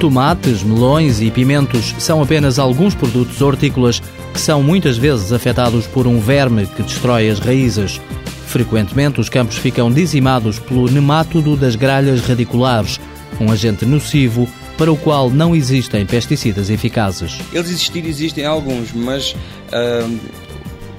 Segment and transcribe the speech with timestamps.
[0.00, 4.00] Tomates, melões e pimentos são apenas alguns produtos hortícolas
[4.32, 8.00] que são muitas vezes afetados por um verme que destrói as raízes.
[8.46, 12.98] Frequentemente, os campos ficam dizimados pelo nemátodo das gralhas radiculares,
[13.38, 14.48] um agente nocivo
[14.78, 17.38] para o qual não existem pesticidas eficazes.
[17.52, 20.18] Eles existir existem alguns, mas uh,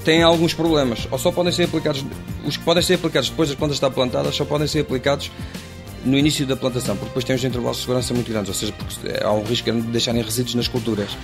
[0.04, 1.08] têm alguns problemas.
[1.10, 2.04] Ou só podem ser aplicados,
[2.46, 5.28] os que podem ser aplicados depois das plantas estar plantadas, só podem ser aplicados
[6.04, 8.72] no início da plantação, porque depois tem uns intervalos de segurança muito grandes, ou seja,
[8.72, 11.16] porque há um risco de deixarem resíduos nas culturas.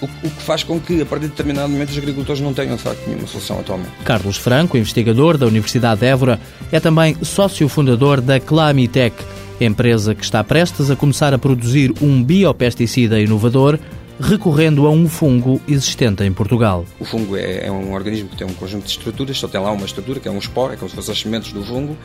[0.00, 2.76] O, o que faz com que, a partir de determinado momento, os agricultores não tenham,
[2.76, 3.90] de facto, nenhuma solução atualmente.
[4.04, 6.40] Carlos Franco, investigador da Universidade de Évora,
[6.72, 9.14] é também sócio fundador da Clamitec,
[9.60, 13.78] empresa que está prestes a começar a produzir um biopesticida inovador
[14.20, 16.84] recorrendo a um fungo existente em Portugal.
[16.98, 19.72] O fungo é, é, um organismo que tem um conjunto de estruturas, só tem lá
[19.72, 21.96] uma estrutura que é um esporo, é como se fossem as sementes do fungo,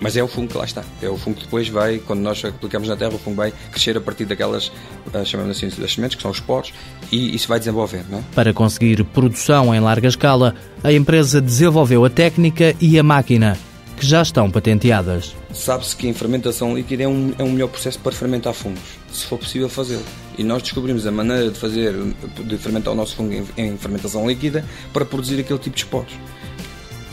[0.00, 0.82] mas é o fungo que lá está.
[1.00, 3.96] É o fungo que depois vai, quando nós aplicamos na terra, o fungo vai crescer
[3.96, 4.72] a partir daquelas,
[5.12, 6.72] eh, chamamos assim, das sementes, que são os poros,
[7.12, 8.04] e isso vai desenvolver.
[8.08, 8.22] Não é?
[8.34, 13.58] Para conseguir produção em larga escala, a empresa desenvolveu a técnica e a máquina,
[13.98, 15.36] que já estão patenteadas.
[15.52, 18.80] Sabe-se que a fermentação líquida é um, é um melhor processo para fermentar fungos,
[19.12, 20.04] se for possível fazê-lo.
[20.38, 21.92] E nós descobrimos a maneira de fazer,
[22.38, 26.12] de fermentar o nosso fungo em, em fermentação líquida para produzir aquele tipo de esporos,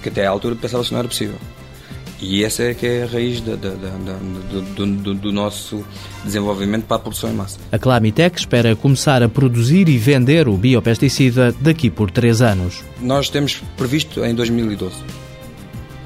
[0.01, 1.35] que até à altura pensava-se não era possível.
[2.19, 3.87] E essa é que é a raiz da, da, da,
[4.75, 5.85] do, do, do, nosso
[6.25, 7.59] desenvolvimento para a produção em massa.
[7.71, 12.83] A Clamitec espera começar a produzir e vender o biopesticida daqui por três anos.
[12.99, 14.95] Nós temos previsto em 2012.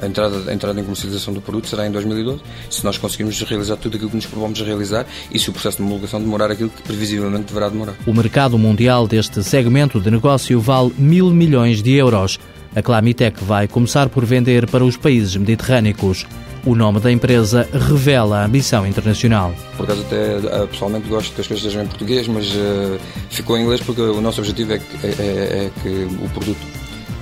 [0.02, 3.76] A entrada, a entrada em comercialização do produto será em 2012, se nós conseguirmos realizar
[3.78, 6.82] tudo aquilo que nos propomos realizar e se o processo de homologação demorar aquilo que
[6.82, 7.94] previsivelmente deverá demorar.
[8.08, 12.40] O mercado mundial deste segmento de negócio vale mil milhões de euros.
[12.74, 16.26] A Clamitec vai começar por vender para os países mediterrâneos.
[16.66, 19.54] O nome da empresa revela a ambição internacional.
[19.76, 23.00] Por acaso, até eh, pessoalmente gosto que as coisas sejam em português, mas uh,
[23.30, 26.60] ficou em inglês porque o nosso objetivo é que, é, é, é que o produto,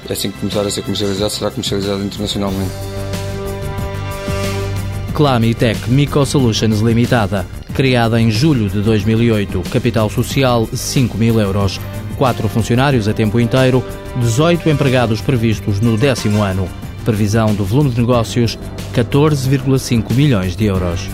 [0.10, 2.72] assim que começar a ser comercializado, será comercializado internacionalmente.
[5.14, 11.80] Clamitec Mico Solutions Limitada, criada em julho de 2008, capital social 5 mil euros
[12.20, 13.82] quatro funcionários a tempo inteiro,
[14.18, 16.68] 18 empregados previstos no décimo ano.
[17.06, 18.60] Previsão do volume de negócios:
[18.94, 21.10] 14,5 milhões de euros.